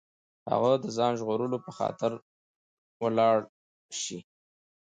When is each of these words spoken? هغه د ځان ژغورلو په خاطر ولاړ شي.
هغه 0.51 0.71
د 0.83 0.85
ځان 0.97 1.11
ژغورلو 1.19 1.57
په 1.65 1.71
خاطر 1.77 2.11
ولاړ 3.03 3.37
شي. 4.01 4.19